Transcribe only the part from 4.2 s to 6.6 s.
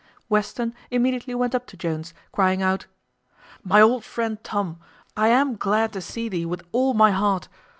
Tom, I am glad to see thee